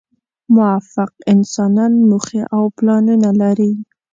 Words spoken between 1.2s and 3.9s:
انسانان موخې او پلانونه لري.